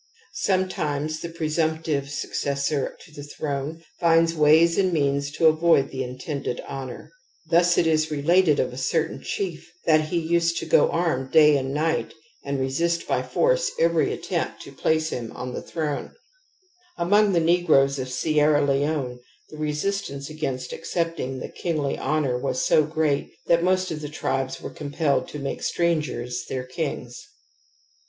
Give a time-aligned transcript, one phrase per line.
[0.33, 6.59] Sometimes the presumptive successor to the throne finds ways and means to avoid the intended
[6.61, 7.11] honour;
[7.51, 11.55] thus it is related of a certain chief that he used to go armed day
[11.55, 16.15] and night and resist by force every attempt to place him on the throne
[16.55, 16.97] '*.
[16.97, 19.19] Among the negroes of Sierra Leone
[19.51, 24.59] the resistance against accepting the kingly honour was so great that most of the tribes
[24.59, 27.23] were compelled to make strangers their kings.